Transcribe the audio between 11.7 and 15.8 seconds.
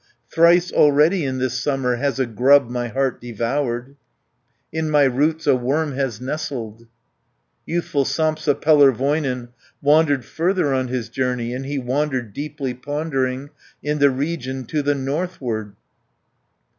wandered, deeply pondering, In the region to the northward.